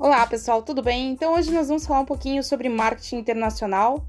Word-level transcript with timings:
Olá 0.00 0.26
pessoal, 0.26 0.62
tudo 0.62 0.82
bem? 0.82 1.10
Então 1.10 1.34
hoje 1.34 1.52
nós 1.52 1.68
vamos 1.68 1.84
falar 1.84 2.00
um 2.00 2.06
pouquinho 2.06 2.42
sobre 2.42 2.70
marketing 2.70 3.16
internacional 3.16 4.02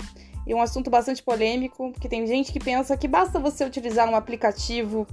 e 0.47 0.55
um 0.55 0.61
assunto 0.61 0.89
bastante 0.89 1.21
polêmico, 1.21 1.91
porque 1.91 2.07
tem 2.07 2.25
gente 2.25 2.53
que 2.53 2.61
pensa 2.61 2.95
que 2.95 3.09
basta 3.09 3.37
você 3.37 3.65
utilizar 3.65 4.09
um 4.09 4.15
aplicativo 4.15 5.05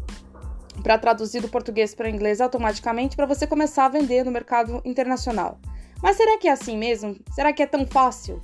para 0.81 0.97
traduzir 0.97 1.41
do 1.41 1.49
português 1.49 1.97
para 1.97 2.09
inglês 2.09 2.41
automaticamente 2.41 3.17
para 3.17 3.27
você 3.27 3.45
começar 3.45 3.87
a 3.87 3.89
vender 3.89 4.25
no 4.25 4.31
mercado 4.31 4.81
internacional. 4.85 5.59
Mas 6.01 6.17
será 6.17 6.39
que 6.39 6.47
é 6.47 6.53
assim 6.53 6.79
mesmo? 6.79 7.17
Será 7.35 7.53
que 7.53 7.61
é 7.61 7.67
tão 7.67 7.85
fácil? 7.85 8.41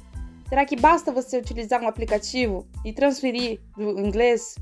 Será 0.48 0.64
que 0.64 0.74
basta 0.74 1.12
você 1.12 1.38
utilizar 1.38 1.80
um 1.80 1.86
aplicativo 1.86 2.66
e 2.84 2.92
transferir 2.92 3.60
do 3.76 4.00
inglês 4.00 4.56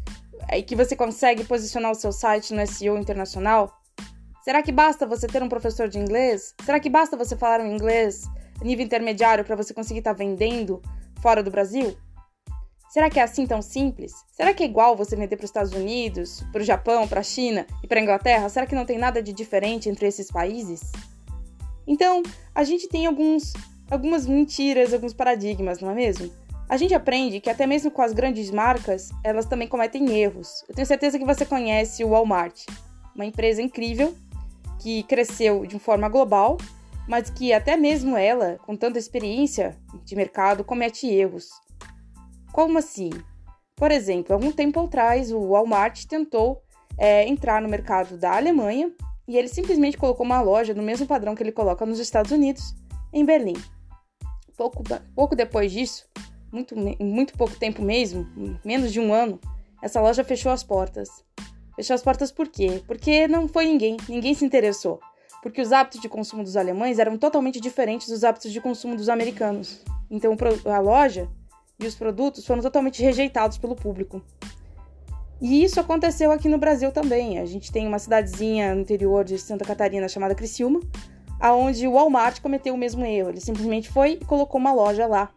e 0.52 0.62
que 0.62 0.76
você 0.76 0.94
consegue 0.94 1.42
posicionar 1.42 1.90
o 1.90 1.94
seu 1.94 2.12
site 2.12 2.52
no 2.52 2.66
SEO 2.66 2.98
internacional? 2.98 3.81
Será 4.42 4.60
que 4.60 4.72
basta 4.72 5.06
você 5.06 5.28
ter 5.28 5.40
um 5.40 5.48
professor 5.48 5.88
de 5.88 6.00
inglês? 6.00 6.52
Será 6.64 6.80
que 6.80 6.90
basta 6.90 7.16
você 7.16 7.36
falar 7.36 7.60
um 7.60 7.72
inglês 7.72 8.24
nível 8.60 8.84
intermediário 8.84 9.44
para 9.44 9.54
você 9.54 9.72
conseguir 9.72 10.00
estar 10.00 10.14
tá 10.14 10.18
vendendo 10.18 10.82
fora 11.20 11.44
do 11.44 11.50
Brasil? 11.50 11.96
Será 12.90 13.08
que 13.08 13.20
é 13.20 13.22
assim 13.22 13.46
tão 13.46 13.62
simples? 13.62 14.12
Será 14.32 14.52
que 14.52 14.64
é 14.64 14.66
igual 14.66 14.96
você 14.96 15.14
vender 15.14 15.36
para 15.36 15.44
os 15.44 15.50
Estados 15.50 15.72
Unidos, 15.72 16.44
para 16.50 16.60
o 16.60 16.64
Japão, 16.64 17.06
para 17.06 17.20
a 17.20 17.22
China 17.22 17.64
e 17.84 17.86
para 17.86 18.00
a 18.00 18.02
Inglaterra? 18.02 18.48
Será 18.48 18.66
que 18.66 18.74
não 18.74 18.84
tem 18.84 18.98
nada 18.98 19.22
de 19.22 19.32
diferente 19.32 19.88
entre 19.88 20.06
esses 20.08 20.28
países? 20.28 20.90
Então, 21.86 22.20
a 22.52 22.64
gente 22.64 22.88
tem 22.88 23.06
alguns, 23.06 23.52
algumas 23.88 24.26
mentiras, 24.26 24.92
alguns 24.92 25.14
paradigmas, 25.14 25.78
não 25.78 25.90
é 25.90 25.94
mesmo? 25.94 26.30
A 26.68 26.76
gente 26.76 26.94
aprende 26.94 27.38
que 27.38 27.48
até 27.48 27.64
mesmo 27.64 27.92
com 27.92 28.02
as 28.02 28.12
grandes 28.12 28.50
marcas, 28.50 29.10
elas 29.22 29.46
também 29.46 29.68
cometem 29.68 30.10
erros. 30.10 30.64
Eu 30.68 30.74
tenho 30.74 30.86
certeza 30.86 31.18
que 31.18 31.24
você 31.24 31.46
conhece 31.46 32.04
o 32.04 32.08
Walmart, 32.08 32.64
uma 33.14 33.24
empresa 33.24 33.62
incrível 33.62 34.14
que 34.82 35.02
cresceu 35.04 35.64
de 35.64 35.78
forma 35.78 36.08
global, 36.08 36.58
mas 37.08 37.30
que 37.30 37.52
até 37.52 37.76
mesmo 37.76 38.16
ela, 38.16 38.58
com 38.64 38.76
tanta 38.76 38.98
experiência 38.98 39.76
de 40.04 40.16
mercado, 40.16 40.64
comete 40.64 41.06
erros. 41.06 41.48
Como 42.52 42.78
assim? 42.78 43.10
Por 43.76 43.90
exemplo, 43.90 44.34
algum 44.34 44.52
tempo 44.52 44.80
atrás, 44.80 45.32
o 45.32 45.40
Walmart 45.50 46.04
tentou 46.06 46.62
é, 46.98 47.26
entrar 47.26 47.62
no 47.62 47.68
mercado 47.68 48.16
da 48.16 48.36
Alemanha 48.36 48.92
e 49.26 49.36
ele 49.36 49.48
simplesmente 49.48 49.96
colocou 49.96 50.26
uma 50.26 50.40
loja 50.40 50.74
no 50.74 50.82
mesmo 50.82 51.06
padrão 51.06 51.34
que 51.34 51.42
ele 51.42 51.52
coloca 51.52 51.86
nos 51.86 51.98
Estados 51.98 52.32
Unidos, 52.32 52.74
em 53.12 53.24
Berlim. 53.24 53.56
Pouco, 54.56 54.82
pouco 55.14 55.34
depois 55.34 55.72
disso, 55.72 56.06
muito, 56.52 56.76
muito 56.76 57.36
pouco 57.36 57.56
tempo 57.56 57.82
mesmo, 57.82 58.26
menos 58.64 58.92
de 58.92 59.00
um 59.00 59.12
ano, 59.12 59.40
essa 59.82 60.00
loja 60.00 60.22
fechou 60.22 60.52
as 60.52 60.62
portas. 60.62 61.08
Fechou 61.74 61.94
as 61.94 62.02
portas 62.02 62.30
por 62.30 62.48
quê? 62.48 62.82
Porque 62.86 63.26
não 63.26 63.48
foi 63.48 63.66
ninguém, 63.66 63.96
ninguém 64.08 64.34
se 64.34 64.44
interessou. 64.44 65.00
Porque 65.42 65.60
os 65.60 65.72
hábitos 65.72 66.00
de 66.00 66.08
consumo 66.08 66.44
dos 66.44 66.56
alemães 66.56 66.98
eram 66.98 67.18
totalmente 67.18 67.60
diferentes 67.60 68.08
dos 68.08 68.22
hábitos 68.22 68.52
de 68.52 68.60
consumo 68.60 68.94
dos 68.94 69.08
americanos. 69.08 69.82
Então 70.10 70.36
a 70.66 70.78
loja 70.78 71.28
e 71.80 71.86
os 71.86 71.94
produtos 71.94 72.46
foram 72.46 72.62
totalmente 72.62 73.02
rejeitados 73.02 73.58
pelo 73.58 73.74
público. 73.74 74.22
E 75.40 75.64
isso 75.64 75.80
aconteceu 75.80 76.30
aqui 76.30 76.48
no 76.48 76.58
Brasil 76.58 76.92
também. 76.92 77.40
A 77.40 77.46
gente 77.46 77.72
tem 77.72 77.88
uma 77.88 77.98
cidadezinha 77.98 78.74
no 78.74 78.82
interior 78.82 79.24
de 79.24 79.36
Santa 79.38 79.64
Catarina 79.64 80.08
chamada 80.08 80.36
Criciúma, 80.36 80.78
aonde 81.40 81.88
o 81.88 81.94
Walmart 81.94 82.40
cometeu 82.40 82.74
o 82.74 82.78
mesmo 82.78 83.04
erro. 83.04 83.30
Ele 83.30 83.40
simplesmente 83.40 83.90
foi 83.90 84.12
e 84.12 84.24
colocou 84.24 84.60
uma 84.60 84.72
loja 84.72 85.06
lá. 85.06 85.30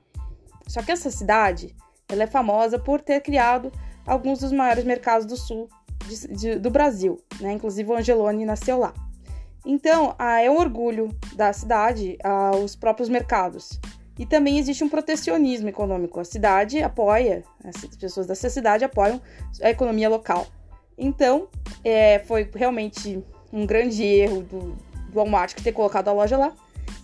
Só 0.67 0.83
que 0.83 0.91
essa 0.91 1.09
cidade, 1.09 1.75
ela 2.07 2.23
é 2.23 2.27
famosa 2.27 2.77
por 2.77 3.01
ter 3.01 3.21
criado 3.21 3.71
alguns 4.05 4.39
dos 4.39 4.51
maiores 4.51 4.83
mercados 4.83 5.25
do 5.25 5.35
sul 5.35 5.67
de, 6.07 6.27
de, 6.27 6.59
do 6.59 6.69
Brasil, 6.69 7.19
né? 7.39 7.53
Inclusive 7.53 7.89
o 7.89 7.95
Angeloni 7.95 8.45
nasceu 8.45 8.79
lá. 8.79 8.93
Então, 9.65 10.13
ah, 10.19 10.41
é 10.41 10.49
um 10.49 10.57
orgulho 10.57 11.09
da 11.35 11.51
cidade 11.51 12.17
ah, 12.23 12.51
os 12.55 12.75
próprios 12.75 13.09
mercados. 13.09 13.79
E 14.17 14.25
também 14.25 14.59
existe 14.59 14.83
um 14.83 14.89
protecionismo 14.89 15.67
econômico. 15.67 16.19
A 16.19 16.23
cidade 16.23 16.81
apoia, 16.81 17.43
as 17.63 17.75
pessoas 17.97 18.27
dessa 18.27 18.49
cidade 18.49 18.85
apoiam 18.85 19.21
a 19.61 19.69
economia 19.69 20.07
local. 20.07 20.47
Então, 20.97 21.49
é, 21.83 22.19
foi 22.19 22.49
realmente 22.55 23.21
um 23.51 23.65
grande 23.65 24.03
erro 24.03 24.43
do, 24.43 24.59
do 25.09 25.15
Walmart 25.15 25.53
ter 25.55 25.73
colocado 25.73 26.07
a 26.07 26.13
loja 26.13 26.37
lá. 26.37 26.53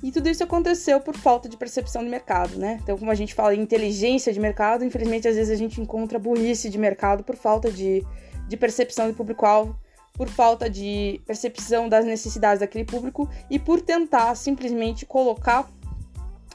E 0.03 0.11
tudo 0.11 0.29
isso 0.29 0.43
aconteceu 0.43 0.99
por 0.99 1.15
falta 1.15 1.47
de 1.47 1.55
percepção 1.55 2.03
de 2.03 2.09
mercado, 2.09 2.57
né? 2.57 2.79
Então, 2.81 2.97
como 2.97 3.11
a 3.11 3.15
gente 3.15 3.35
fala 3.35 3.53
em 3.53 3.61
inteligência 3.61 4.33
de 4.33 4.39
mercado, 4.39 4.83
infelizmente 4.83 5.27
às 5.27 5.35
vezes 5.35 5.51
a 5.51 5.55
gente 5.55 5.79
encontra 5.79 6.17
burrice 6.17 6.69
de 6.69 6.77
mercado 6.77 7.23
por 7.23 7.35
falta 7.35 7.71
de, 7.71 8.03
de 8.47 8.57
percepção 8.57 9.07
de 9.07 9.13
público-alvo, 9.13 9.79
por 10.13 10.27
falta 10.27 10.69
de 10.69 11.21
percepção 11.25 11.87
das 11.87 12.03
necessidades 12.03 12.59
daquele 12.59 12.83
público 12.83 13.29
e 13.49 13.59
por 13.59 13.79
tentar 13.79 14.35
simplesmente 14.35 15.05
colocar 15.05 15.69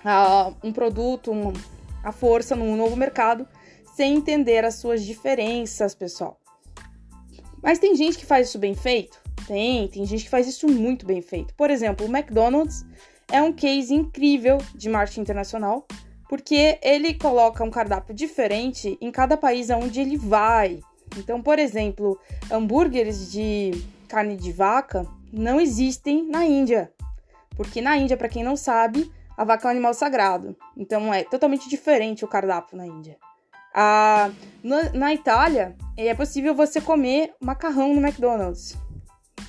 uh, 0.04 0.54
um 0.62 0.72
produto, 0.72 1.30
um, 1.30 1.52
a 2.02 2.12
força 2.12 2.56
num 2.56 2.76
novo 2.76 2.96
mercado, 2.96 3.46
sem 3.94 4.16
entender 4.16 4.64
as 4.64 4.74
suas 4.74 5.04
diferenças, 5.04 5.94
pessoal. 5.94 6.38
Mas 7.62 7.78
tem 7.78 7.94
gente 7.94 8.18
que 8.18 8.26
faz 8.26 8.48
isso 8.48 8.58
bem 8.58 8.74
feito? 8.74 9.20
Tem, 9.46 9.88
tem 9.88 10.04
gente 10.04 10.24
que 10.24 10.30
faz 10.30 10.46
isso 10.46 10.68
muito 10.68 11.06
bem 11.06 11.22
feito. 11.22 11.54
Por 11.54 11.70
exemplo, 11.70 12.06
o 12.06 12.14
McDonald's 12.14 12.84
é 13.30 13.42
um 13.42 13.52
case 13.52 13.94
incrível 13.94 14.58
de 14.74 14.88
marketing 14.88 15.22
internacional, 15.22 15.86
porque 16.28 16.78
ele 16.82 17.14
coloca 17.14 17.64
um 17.64 17.70
cardápio 17.70 18.14
diferente 18.14 18.96
em 19.00 19.10
cada 19.10 19.36
país 19.36 19.70
aonde 19.70 20.00
ele 20.00 20.16
vai. 20.16 20.80
Então, 21.16 21.42
por 21.42 21.58
exemplo, 21.58 22.18
hambúrgueres 22.50 23.30
de 23.30 23.70
carne 24.08 24.36
de 24.36 24.52
vaca 24.52 25.06
não 25.32 25.60
existem 25.60 26.26
na 26.26 26.44
Índia. 26.44 26.92
Porque 27.56 27.80
na 27.80 27.96
Índia, 27.96 28.16
para 28.16 28.28
quem 28.28 28.42
não 28.42 28.56
sabe, 28.56 29.10
a 29.36 29.44
vaca 29.44 29.66
é 29.66 29.68
um 29.68 29.70
animal 29.70 29.94
sagrado. 29.94 30.56
Então 30.76 31.12
é 31.12 31.24
totalmente 31.24 31.68
diferente 31.68 32.24
o 32.24 32.28
cardápio 32.28 32.76
na 32.76 32.86
Índia. 32.86 33.16
Ah, 33.74 34.30
na, 34.62 34.90
na 34.92 35.14
Itália, 35.14 35.76
é 35.96 36.14
possível 36.14 36.54
você 36.54 36.80
comer 36.80 37.34
macarrão 37.40 37.94
no 37.94 38.00
McDonald's. 38.00 38.76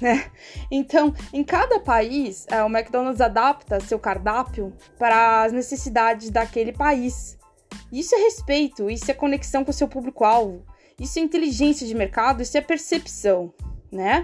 Né? 0.02 0.30
Então, 0.70 1.14
em 1.34 1.44
cada 1.44 1.80
país, 1.80 2.46
é, 2.50 2.64
o 2.64 2.68
McDonald's 2.68 3.22
adapta 3.22 3.80
seu 3.80 3.98
cardápio 3.98 4.74
para 4.98 5.44
as 5.44 5.52
necessidades 5.52 6.30
daquele 6.30 6.72
país. 6.72 7.38
Isso 7.92 8.14
é 8.14 8.20
respeito, 8.20 8.90
isso 8.90 9.10
é 9.10 9.14
conexão 9.14 9.64
com 9.64 9.72
o 9.72 9.74
seu 9.74 9.88
público-alvo, 9.88 10.64
isso 11.00 11.20
é 11.20 11.22
inteligência 11.22 11.88
de 11.88 11.96
mercado, 11.96 12.42
isso 12.42 12.58
é 12.58 12.62
percepção, 12.62 13.54
né? 13.92 14.22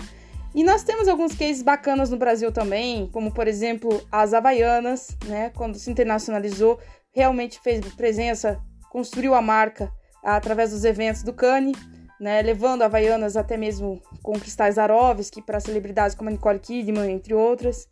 E 0.53 0.63
nós 0.63 0.84
temos 0.84 1.07
alguns 1.07 1.34
cases 1.34 1.63
bacanas 1.63 2.09
no 2.09 2.18
Brasil 2.18 2.52
também, 2.52 3.09
como 3.12 3.31
por 3.31 3.47
exemplo 3.47 4.06
as 4.12 4.34
Havaianas, 4.34 5.18
né? 5.25 5.50
Quando 5.56 5.79
se 5.79 5.90
internacionalizou, 5.90 6.79
realmente 7.12 7.59
fez 7.59 7.81
presença, 7.96 8.62
construiu 8.91 9.34
a 9.34 9.41
marca 9.41 9.91
através 10.23 10.72
dos 10.72 10.85
eventos 10.85 11.23
do 11.23 11.34
Cannes, 11.34 11.75
né? 12.23 12.41
Levando 12.41 12.81
Havaianas 12.84 13.35
até 13.35 13.57
mesmo 13.57 14.01
com 14.23 14.39
cristais 14.39 14.78
Arovski 14.78 15.41
para 15.41 15.59
celebridades 15.59 16.16
como 16.16 16.29
Nicole 16.29 16.57
Kidman, 16.57 17.11
entre 17.11 17.34
outras. 17.34 17.88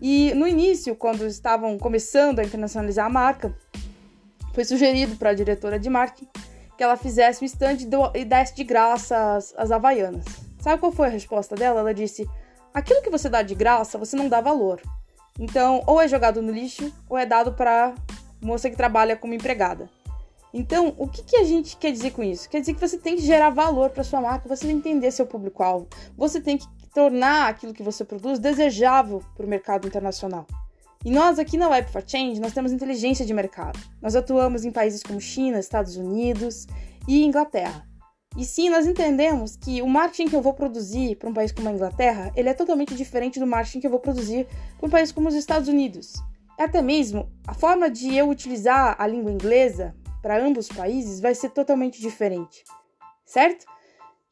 E 0.00 0.34
no 0.34 0.46
início, 0.46 0.94
quando 0.94 1.26
estavam 1.26 1.78
começando 1.78 2.38
a 2.38 2.44
internacionalizar 2.44 3.06
a 3.06 3.10
marca, 3.10 3.56
foi 4.52 4.64
sugerido 4.64 5.16
para 5.16 5.30
a 5.30 5.34
diretora 5.34 5.78
de 5.78 5.88
marketing 5.88 6.28
que 6.76 6.84
ela 6.84 6.96
fizesse 6.96 7.42
um 7.42 7.46
stand 7.46 7.78
e 8.14 8.24
desse 8.24 8.54
de 8.54 8.64
graça 8.64 9.36
as, 9.36 9.54
as 9.56 9.70
Havaianas. 9.70 10.24
Sabe 10.60 10.78
qual 10.78 10.92
foi 10.92 11.08
a 11.08 11.10
resposta 11.10 11.54
dela? 11.54 11.80
Ela 11.80 11.94
disse: 11.94 12.28
aquilo 12.72 13.02
que 13.02 13.10
você 13.10 13.28
dá 13.28 13.40
de 13.40 13.54
graça, 13.54 13.98
você 13.98 14.14
não 14.14 14.28
dá 14.28 14.40
valor. 14.40 14.80
Então, 15.38 15.82
ou 15.86 16.00
é 16.00 16.06
jogado 16.06 16.42
no 16.42 16.52
lixo, 16.52 16.92
ou 17.08 17.16
é 17.16 17.24
dado 17.24 17.52
para 17.52 17.94
moça 18.42 18.68
que 18.68 18.76
trabalha 18.76 19.16
como 19.16 19.32
empregada. 19.32 19.88
Então, 20.52 20.94
o 20.98 21.06
que, 21.06 21.22
que 21.22 21.36
a 21.36 21.44
gente 21.44 21.76
quer 21.76 21.92
dizer 21.92 22.10
com 22.10 22.22
isso? 22.22 22.48
Quer 22.48 22.60
dizer 22.60 22.74
que 22.74 22.80
você 22.80 22.98
tem 22.98 23.16
que 23.16 23.22
gerar 23.22 23.50
valor 23.50 23.90
para 23.90 24.02
sua 24.02 24.20
marca, 24.20 24.48
você 24.48 24.66
tem 24.66 24.80
que 24.80 24.88
entender 24.88 25.10
seu 25.12 25.26
público-alvo, 25.26 25.86
você 26.16 26.40
tem 26.40 26.58
que 26.58 26.66
tornar 26.92 27.48
aquilo 27.48 27.72
que 27.72 27.82
você 27.82 28.04
produz 28.04 28.38
desejável 28.38 29.22
para 29.36 29.46
o 29.46 29.48
mercado 29.48 29.86
internacional. 29.86 30.46
E 31.04 31.10
nós 31.10 31.38
aqui 31.38 31.56
na 31.56 31.68
Web 31.68 31.90
for 31.90 32.02
Change, 32.04 32.40
nós 32.40 32.52
temos 32.52 32.72
inteligência 32.72 33.24
de 33.24 33.32
mercado. 33.32 33.78
Nós 34.02 34.14
atuamos 34.16 34.64
em 34.64 34.70
países 34.70 35.02
como 35.02 35.20
China, 35.20 35.58
Estados 35.58 35.96
Unidos 35.96 36.66
e 37.08 37.24
Inglaterra. 37.24 37.86
E 38.36 38.44
sim, 38.44 38.68
nós 38.68 38.86
entendemos 38.86 39.56
que 39.56 39.80
o 39.82 39.88
marketing 39.88 40.28
que 40.28 40.36
eu 40.36 40.42
vou 40.42 40.52
produzir 40.52 41.16
para 41.16 41.28
um 41.28 41.34
país 41.34 41.52
como 41.52 41.68
a 41.68 41.72
Inglaterra, 41.72 42.30
ele 42.36 42.48
é 42.48 42.54
totalmente 42.54 42.94
diferente 42.94 43.40
do 43.40 43.46
marketing 43.46 43.80
que 43.80 43.86
eu 43.86 43.90
vou 43.90 43.98
produzir 43.98 44.46
para 44.78 44.86
um 44.86 44.90
país 44.90 45.10
como 45.10 45.28
os 45.28 45.34
Estados 45.34 45.68
Unidos. 45.68 46.12
Até 46.58 46.82
mesmo 46.82 47.30
a 47.46 47.54
forma 47.54 47.88
de 47.88 48.14
eu 48.14 48.28
utilizar 48.28 48.94
a 48.98 49.06
língua 49.06 49.32
inglesa 49.32 49.94
para 50.22 50.42
ambos 50.42 50.68
os 50.68 50.76
países 50.76 51.20
vai 51.20 51.34
ser 51.34 51.50
totalmente 51.50 52.00
diferente, 52.00 52.64
certo? 53.24 53.64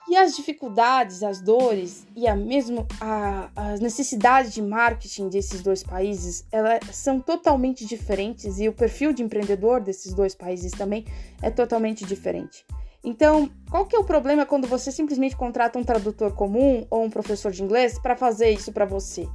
E 0.09 0.17
as 0.17 0.35
dificuldades, 0.35 1.23
as 1.23 1.43
dores 1.43 2.07
e 2.17 2.27
a 2.27 2.35
mesmo 2.35 2.87
a, 2.99 3.51
as 3.55 3.79
necessidades 3.79 4.55
de 4.55 4.63
marketing 4.63 5.29
desses 5.29 5.63
dois 5.63 5.83
países, 5.83 6.47
elas 6.51 6.81
são 6.93 7.21
totalmente 7.21 7.85
diferentes 7.85 8.59
e 8.59 8.69
o 8.69 8.73
perfil 8.73 9.13
de 9.13 9.23
empreendedor 9.23 9.83
desses 9.83 10.15
dois 10.15 10.35
países 10.35 10.73
também 10.73 11.05
é 11.43 11.51
totalmente 11.51 12.07
diferente. 12.07 12.65
Então, 13.05 13.51
qual 13.71 13.85
que 13.85 13.95
é 13.95 13.99
o 13.99 14.05
problema 14.05 14.47
quando 14.47 14.67
você 14.67 14.91
simplesmente 14.91 15.37
contrata 15.37 15.79
um 15.79 15.85
tradutor 15.85 16.35
comum 16.35 16.87
ou 16.91 17.05
um 17.05 17.11
professor 17.11 17.53
de 17.53 17.63
inglês 17.63 17.99
para 17.99 18.17
fazer 18.17 18.51
isso 18.51 18.73
para 18.73 18.87
você? 18.87 19.29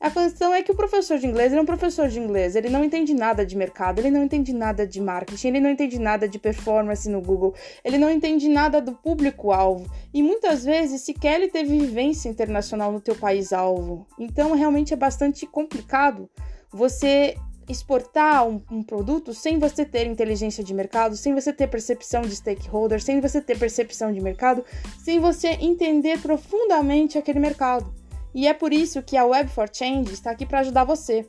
A 0.00 0.10
questão 0.10 0.54
é 0.54 0.62
que 0.62 0.70
o 0.70 0.76
professor 0.76 1.18
de 1.18 1.26
inglês 1.26 1.50
ele 1.50 1.58
é 1.58 1.62
um 1.62 1.66
professor 1.66 2.08
de 2.08 2.20
inglês, 2.20 2.54
ele 2.54 2.70
não 2.70 2.84
entende 2.84 3.12
nada 3.12 3.44
de 3.44 3.56
mercado, 3.56 3.98
ele 3.98 4.12
não 4.12 4.22
entende 4.22 4.52
nada 4.52 4.86
de 4.86 5.00
marketing, 5.00 5.48
ele 5.48 5.60
não 5.60 5.70
entende 5.70 5.98
nada 5.98 6.28
de 6.28 6.38
performance 6.38 7.08
no 7.08 7.20
Google, 7.20 7.52
ele 7.84 7.98
não 7.98 8.08
entende 8.08 8.48
nada 8.48 8.80
do 8.80 8.92
público-alvo 8.92 9.90
e 10.14 10.22
muitas 10.22 10.64
vezes 10.64 11.02
sequer 11.02 11.40
ele 11.40 11.48
teve 11.48 11.76
vivência 11.76 12.28
internacional 12.28 12.92
no 12.92 13.00
teu 13.00 13.16
país-alvo. 13.16 14.06
Então 14.16 14.54
realmente 14.54 14.94
é 14.94 14.96
bastante 14.96 15.44
complicado 15.46 16.30
você 16.70 17.36
exportar 17.68 18.48
um, 18.48 18.62
um, 18.70 18.84
produto 18.84 19.34
sem 19.34 19.58
você 19.58 19.84
ter 19.84 20.06
inteligência 20.06 20.62
de 20.62 20.72
mercado, 20.72 21.16
sem 21.16 21.34
você 21.34 21.52
ter 21.52 21.66
percepção 21.66 22.22
de 22.22 22.36
stakeholder, 22.36 23.02
sem 23.02 23.20
você 23.20 23.40
ter 23.40 23.58
percepção 23.58 24.12
de 24.12 24.20
mercado, 24.20 24.64
sem 25.02 25.18
você 25.18 25.48
entender 25.48 26.20
profundamente 26.20 27.18
aquele 27.18 27.40
mercado. 27.40 27.92
E 28.34 28.46
é 28.46 28.54
por 28.54 28.72
isso 28.72 29.02
que 29.02 29.16
a 29.16 29.24
Web 29.24 29.50
for 29.50 29.68
Change 29.72 30.12
está 30.12 30.30
aqui 30.30 30.44
para 30.44 30.60
ajudar 30.60 30.84
você. 30.84 31.28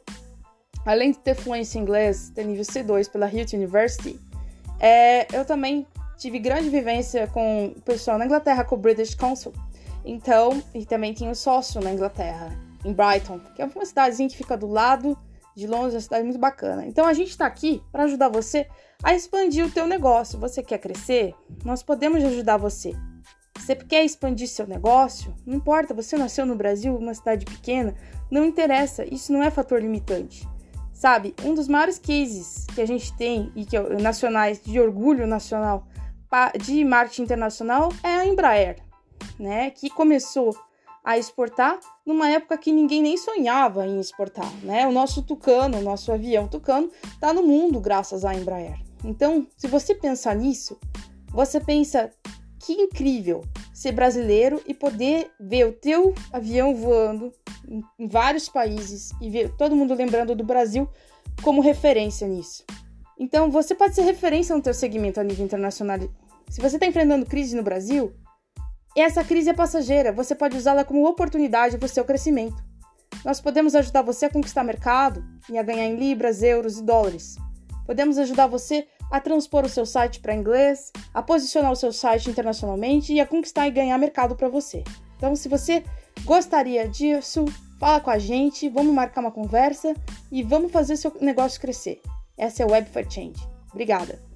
Além 0.86 1.12
de 1.12 1.20
ter 1.20 1.36
fluência 1.36 1.78
em 1.78 1.82
inglês, 1.82 2.32
ter 2.34 2.46
nível 2.46 2.64
C2 2.64 3.10
pela 3.10 3.30
Hilton 3.32 3.58
University, 3.58 4.20
é, 4.80 5.28
eu 5.36 5.44
também 5.46 5.86
tive 6.18 6.40
grande 6.40 6.70
vivência 6.70 7.28
com 7.28 7.74
o 7.76 7.82
pessoal 7.82 8.18
na 8.18 8.26
Inglaterra, 8.26 8.64
com 8.64 8.76
o 8.76 8.78
British 8.78 9.16
Council. 9.16 9.54
Então, 10.04 10.62
e 10.74 10.86
também 10.86 11.14
tinha 11.14 11.30
um 11.30 11.36
sócio 11.36 11.82
na 11.82 11.92
Inglaterra, 11.92 12.58
em 12.86 12.94
Brighton, 12.94 13.40
que 13.56 13.62
é 13.62 13.66
uma 13.66 13.86
cidadezinha 13.86 14.30
que 14.30 14.38
fica 14.38 14.58
do 14.58 14.68
lado 14.68 15.18
de 15.56 15.68
Londres, 15.68 15.94
uma 15.94 16.02
cidade 16.02 16.24
muito 16.24 16.40
bacana. 16.40 16.86
Então, 16.86 17.06
a 17.06 17.14
gente 17.14 17.30
está 17.30 17.46
aqui 17.46 17.82
para 17.92 18.04
ajudar 18.04 18.30
você 18.30 18.68
a 19.04 19.14
expandir 19.14 19.66
o 19.66 19.72
teu 19.72 19.86
negócio. 19.88 20.40
Você 20.40 20.64
quer 20.64 20.78
crescer? 20.78 21.34
Nós 21.64 21.84
podemos 21.84 22.24
ajudar 22.24 22.58
você. 22.58 22.94
Você 23.70 23.76
quer 23.76 24.04
expandir 24.04 24.48
seu 24.48 24.66
negócio? 24.66 25.32
Não 25.46 25.56
importa, 25.56 25.94
você 25.94 26.18
nasceu 26.18 26.44
no 26.44 26.56
Brasil, 26.56 26.96
uma 26.96 27.14
cidade 27.14 27.46
pequena, 27.46 27.94
não 28.32 28.44
interessa, 28.44 29.06
isso 29.06 29.32
não 29.32 29.44
é 29.44 29.52
fator 29.52 29.80
limitante. 29.80 30.50
Sabe, 30.92 31.36
um 31.46 31.54
dos 31.54 31.68
maiores 31.68 32.00
cases 32.00 32.66
que 32.74 32.82
a 32.82 32.88
gente 32.88 33.16
tem 33.16 33.52
e 33.56 33.64
que 33.66 33.78
é 33.78 34.02
nacionais 34.02 34.60
de 34.60 34.80
orgulho 34.80 35.28
nacional 35.28 35.86
de 36.60 36.84
marketing 36.84 37.22
internacional 37.22 37.90
é 38.04 38.08
a 38.08 38.26
Embraer, 38.26 38.78
né, 39.40 39.70
que 39.70 39.88
começou 39.88 40.58
a 41.04 41.20
exportar 41.20 41.80
numa 42.04 42.28
época 42.28 42.58
que 42.58 42.72
ninguém 42.72 43.04
nem 43.04 43.18
sonhava 43.18 43.86
em 43.86 44.00
exportar, 44.00 44.52
né? 44.64 44.88
O 44.88 44.92
nosso 44.92 45.22
Tucano, 45.22 45.78
o 45.78 45.84
nosso 45.84 46.12
avião 46.12 46.48
Tucano, 46.48 46.90
está 47.04 47.32
no 47.32 47.44
mundo 47.44 47.80
graças 47.80 48.26
à 48.26 48.34
Embraer. 48.34 48.80
Então, 49.04 49.46
se 49.56 49.68
você 49.68 49.94
pensar 49.94 50.36
nisso, 50.36 50.76
você 51.32 51.60
pensa 51.60 52.12
que 52.60 52.74
incrível 52.74 53.42
ser 53.80 53.94
brasileiro 53.94 54.62
e 54.68 54.74
poder 54.74 55.32
ver 55.40 55.66
o 55.66 55.72
teu 55.72 56.14
avião 56.34 56.76
voando 56.76 57.32
em 57.98 58.08
vários 58.10 58.50
países 58.50 59.12
e 59.22 59.30
ver 59.30 59.56
todo 59.56 59.74
mundo 59.74 59.94
lembrando 59.94 60.36
do 60.36 60.44
Brasil 60.44 60.86
como 61.42 61.62
referência 61.62 62.28
nisso. 62.28 62.66
Então, 63.18 63.50
você 63.50 63.74
pode 63.74 63.96
ser 63.96 64.02
referência 64.02 64.54
no 64.54 64.62
teu 64.62 64.74
segmento 64.74 65.22
a 65.22 65.24
nível 65.24 65.46
internacional. 65.46 65.98
Se 66.50 66.60
você 66.60 66.76
está 66.76 66.86
enfrentando 66.86 67.26
crise 67.26 67.56
no 67.56 67.64
Brasil, 67.64 68.12
essa 68.98 69.24
crise 69.24 69.52
é 69.52 69.54
passageira, 69.54 70.12
você 70.12 70.36
pode 70.36 70.58
usá-la 70.58 70.84
como 70.84 71.08
oportunidade 71.08 71.78
para 71.78 71.86
o 71.86 71.90
seu 71.90 72.04
crescimento. 72.04 72.62
Nós 73.24 73.40
podemos 73.40 73.76
ajudar 73.76 74.02
você 74.02 74.26
a 74.26 74.30
conquistar 74.30 74.62
mercado 74.62 75.24
e 75.50 75.58
a 75.58 75.64
ganhar 75.64 75.86
em 75.86 75.96
libras, 75.96 76.44
euros 76.44 76.80
e 76.80 76.84
dólares. 76.84 77.38
Podemos 77.86 78.18
ajudar 78.18 78.48
você 78.48 78.86
a 79.10 79.20
transpor 79.20 79.66
o 79.66 79.70
seu 79.70 79.86
site 79.86 80.20
para 80.20 80.36
inglês, 80.36 80.92
a 81.14 81.22
posicionar 81.22 81.72
o 81.72 81.76
seu 81.76 81.92
site 81.92 82.30
internacionalmente 82.30 83.14
e 83.14 83.20
a 83.20 83.26
conquistar 83.26 83.68
e 83.68 83.72
ganhar 83.72 83.98
mercado 83.98 84.36
para 84.36 84.50
você. 84.50 84.84
Então, 85.18 85.36
se 85.36 85.50
você 85.50 85.84
gostaria 86.24 86.88
disso, 86.88 87.46
fala 87.80 88.00
com 88.00 88.10
a 88.10 88.20
gente, 88.20 88.70
vamos 88.70 88.94
marcar 88.94 89.22
uma 89.22 89.32
conversa 89.32 89.94
e 90.32 90.44
vamos 90.44 90.72
fazer 90.72 90.96
seu 90.98 91.16
negócio 91.20 91.60
crescer. 91.60 92.02
Essa 92.38 92.64
é 92.64 92.66
o 92.66 92.72
Web 92.72 92.90
for 92.90 93.04
Change. 93.10 93.42
Obrigada! 93.72 94.29